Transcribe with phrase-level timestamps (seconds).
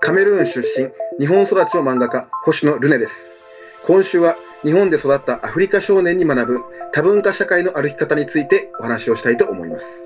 [0.00, 3.42] カメルーン出身、日本育ちの漫画家、星野ルネです。
[3.84, 10.04] 今週は日本で育ったアフリカ少年に学ぶ多文化社会の歩き方についてお話をしたいと思います。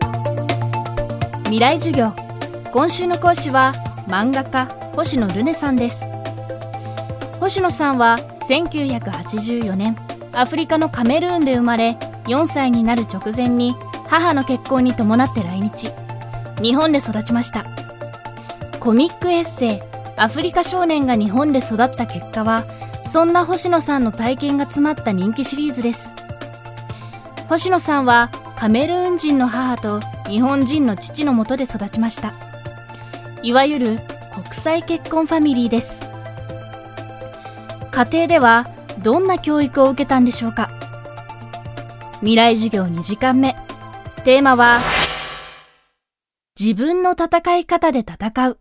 [1.44, 2.12] 未来授業。
[2.72, 3.74] 今週の講師は
[4.06, 6.04] 漫画家、星野ルネさんです。
[7.40, 8.18] 星野さんは
[8.48, 9.96] 1984年、
[10.32, 13.74] アフリカのカメルーンで生まれ、4歳になる直前に
[14.08, 15.92] 母の結婚に伴って来日。
[16.62, 17.79] 日本で育ちました。
[18.80, 19.80] コミックエッセイ
[20.16, 22.64] アフリカ少年が日本で育った結果は
[23.06, 26.14] そんな星野さんの体験が詰まった人気シリーズです。
[27.48, 32.32] 星野さんはカメルーン人の母と日本人の父のもとで育ちました。
[33.42, 33.98] いわゆる
[34.32, 36.08] 国際結婚ファミリーです。
[37.90, 38.66] 家庭では
[39.02, 40.70] どんな教育を受けたんでしょうか。
[42.20, 43.56] 未来授業2時間目。
[44.24, 44.78] テーマは
[46.58, 48.58] 自分の戦い方で戦う。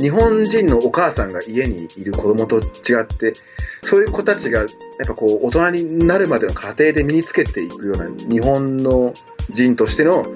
[0.00, 3.34] 日本人のお母さんが家にいる子供と違って、
[3.82, 4.68] そういう子たちが、やっ
[5.06, 9.12] ぱこう、大人になるまでの過程で身につけていくような、日本の
[9.50, 10.26] 人としての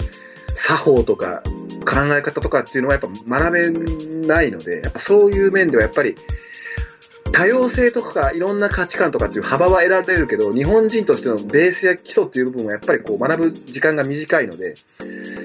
[0.55, 1.43] 作法とか
[1.85, 3.09] 考え方とかっていうのはやっぱ
[3.41, 6.17] 学べないので、やっぱそういう面ではやっぱり、
[7.33, 14.75] 多様性とかいろんな価値観とかっていう幅は得られるけど、日本人としてのベースや基礎っていう部分はやっぱりこう学ぶ時間が短いので、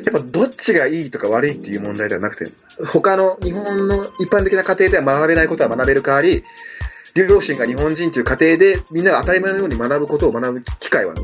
[0.05, 2.45] やっぱどっちがいいとか悪いっていう問題ではなくて、
[2.85, 6.43] 他の日本の一般的な家庭では学べないことは学べる代わり、
[7.15, 11.15] 両親が日本人という家庭でみんなが当たり前のように学ぶことを学ぶ機会は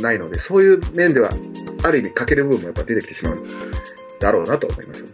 [0.00, 1.30] ないので、そういう面では
[1.84, 3.46] ある意味欠ける部分もやっぱ出てきてしまうん
[4.18, 5.10] だろうなと思いますね。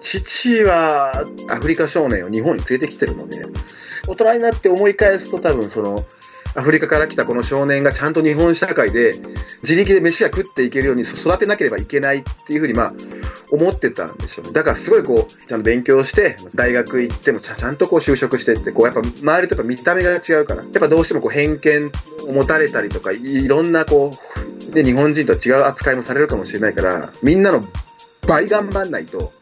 [0.00, 3.46] 父はアフリカ少年を日本に連れてきてるので、
[4.10, 5.98] 大人になって思い返すと多分その、
[6.56, 9.14] アフリカから来たこの少年がちゃんと日本社会で
[9.62, 12.92] 自力で飯が食っていけるように育てなければいけないっていうふうにまあ
[13.52, 14.52] 思ってたんでしょうね。
[14.52, 21.92] だからすごいこう、ちゃんと勉強して、大学行ってもちゃんとこう就職してって、こうやっぱ周りとやっぱ見た目が違うから、やっぱどうしてもこう偏見
[22.28, 27.64] を持たれたりとか、いろんなこう、で日本人とは違う扱いもされるかもしれないから、みんなの
[28.26, 29.32] 倍頑張んないと、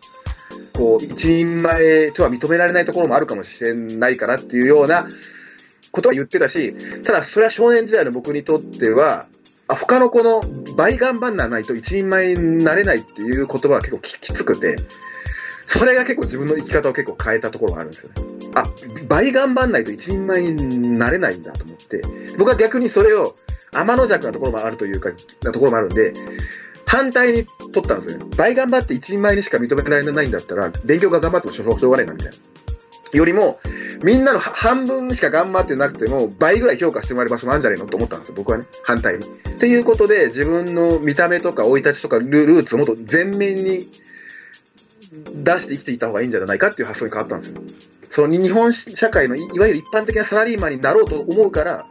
[0.78, 5.08] こう、一人前とは認められないところもあるかもしれないかなっていうような
[5.90, 9.26] ことは言ってたし、ただそれは少年時代の僕にとっては、
[9.66, 10.40] あ他の子の
[10.76, 14.76] 倍頑張んないと一人前になれないっていう言葉は結構きつくて、
[15.66, 18.14] それが結構自分の生き方を結構変えたところがあるんですよね。
[18.54, 18.64] あ、
[19.08, 22.02] 倍頑張んないと一人前になれないんだと思って、
[22.38, 23.34] 僕は逆にそれを
[23.72, 25.10] 天の弱なところもあるというか、
[25.42, 26.14] なところもあるんで、
[26.88, 28.26] 反対に取ったんですよね。
[28.36, 32.36] 倍頑張って一人前にしか認められないんだったら、勉強が頑張ってもしょうがないな、みたいな。
[33.12, 33.58] よりも、
[34.02, 38.64] みんなの半分しか頑張ってなくても、倍ぐらい評価してもらえる場所もあるんじゃないのと思ったんですよ、僕はね。
[38.82, 39.24] 反対に。
[39.26, 39.28] っ
[39.58, 43.90] ていうことで、自分の見た目とか生い立ちとかルーツをもっと全面に
[45.34, 47.60] 出して生きていった方がいいんじゃないかっていう発想に変わったんですよ。
[48.08, 51.86] その日本社会のいわゆる一般的なサラリーマンになろうと思うから、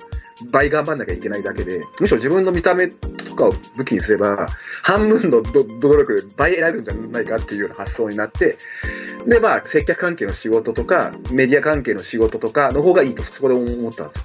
[0.51, 2.91] 倍頑張んなきゃいけないだけで、むしろ自分の見た目
[3.37, 4.49] かを武器にすれば、
[4.83, 8.57] 半分の努力で倍得られるんじゃないかっていうような発想になって、
[9.25, 14.23] で、まあ、接客関係の仕事とか、メディア関係の仕事とかの方がいいと、そこで思ったんですよ。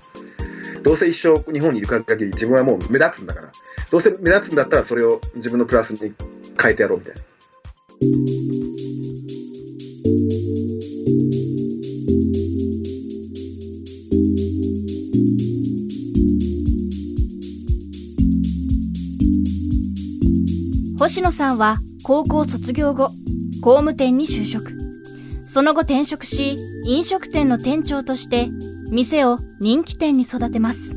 [0.82, 3.52] どうせ一生日本にいる限り自分はもう目立つんだから、
[3.90, 6.12] どうせ目立つんだったらそれを自分のプラスに
[6.60, 8.91] 変えてやろうみたいな。
[21.02, 23.08] 星野さんは高校卒業後、
[23.60, 24.70] 工務店に就職。
[25.48, 26.54] その後転職し、
[26.84, 28.46] 飲食店の店長として、
[28.92, 30.94] 店を人気店に育てます。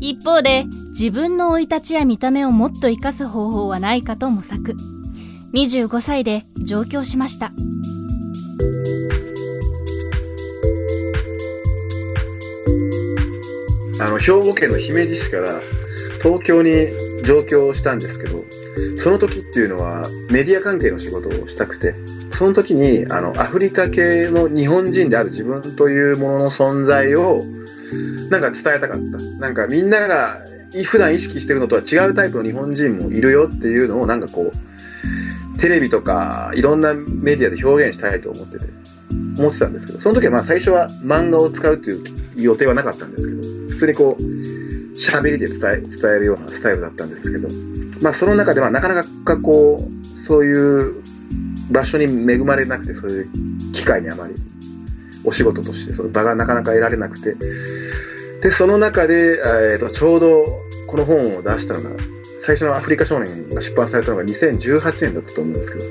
[0.00, 0.64] 一方で、
[0.98, 4.74] 自分の生い立ちや見た目をもっと活かす方法はないかと模索。
[5.54, 7.52] 25歳で上京しました。
[14.04, 15.60] あの、兵庫県の姫路市から
[16.20, 16.88] 東京に
[17.22, 18.42] 上京したんですけど、
[19.06, 21.94] その時っていうのはメディア関係の仕事をしたくて、
[22.32, 27.40] その時にあのアフリカ系の日本人である自分というものの存在を
[28.32, 29.38] なんか伝えたかった。
[29.38, 30.34] なんかみんなが
[30.86, 38.64] 普段意識してるのとは違うタイプの日本人もいるよっていうのをなんかこう、テレビとかいろんなメディアで表現したいと思ってて、
[39.38, 44.22] 思ってたんですけど、その時はまあ最初は漫画を使うっていう予定はなかったんですけど、普通にこう、
[44.96, 47.46] 喋りで伝え、伝えるようなスタイルだったんですけど、
[48.02, 51.02] まあ、その中ではなかなかこう、そういう
[51.72, 53.26] 場所に恵まれなくて、そういう
[53.72, 54.34] 機会にあまり、
[55.24, 57.34] お仕事として、その場がなかなか得られなくて、
[58.42, 59.40] で、その中で、
[59.72, 60.44] えー、とちょうど
[60.88, 61.90] この本を出したのが、
[62.38, 65.84] 最初のアフリカ少年が出版されたのが2018年だったと思うんですけど、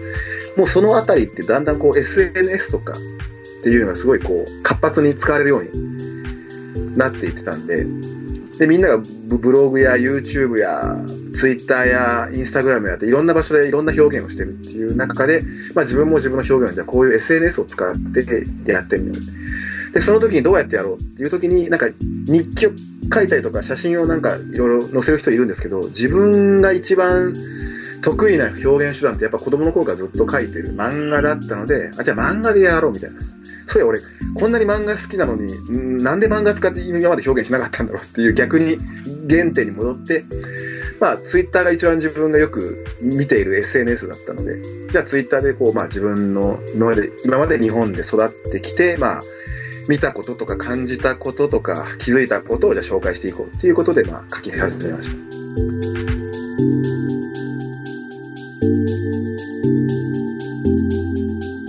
[0.58, 7.86] もうそのあたりってだんだんこう SNS とかっていうのがすごいこう活発に使われるようになっていってたんで、
[8.60, 9.02] で、みんなが
[9.42, 10.96] ブログや YouTube や
[11.34, 15.42] Twitter や Instagram やっていろんな場所でいろんな表現をしてるっていう中で、
[15.76, 19.94] まあ自分も自分の表現をじゃあこういう SNS を使ってやってみよう。
[19.94, 21.88] で、その時にどうやってやろうっていう時になんか
[22.28, 22.72] 日記を
[23.14, 27.34] 書いたりとか写真をなんかいろいろ載せる人いるんですけど、自分が一番
[28.02, 33.20] 得意な表現手段ってやっぱ子供の頃からずっと書いてる漫画だったので、あ、じゃあ漫画でやろうみたいな。
[33.68, 34.00] そうや俺、
[34.36, 38.78] こんなに漫画好きなのに、なんで漫画使って今まで表現しなかったんだろうっていう逆に
[39.30, 40.24] 原点に戻って、
[41.00, 49.22] まあ、ツイッターが一番自分がよく見ている SNS だったので、じゃあツイッターでこう、まあ自分の今まで、今まで日本で育ってきて、まあ、
[49.88, 55.26] 見たこととか感じたこととか気づいたことをじゃあ紹介していこうっていうことで、まあ書き始めました。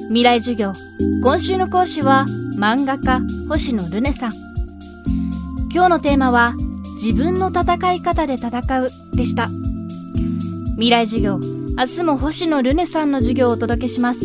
[0.09, 0.73] 未来授業
[1.23, 2.25] 今週の講師は
[2.59, 4.31] 漫画家星野ルネさん。
[5.73, 6.55] 今日のテーマは
[7.03, 9.49] 自分の戦い方で戦うでした。
[10.75, 11.39] 未来授業
[11.77, 14.21] 明日も星野ルネさんの授業をお届けします。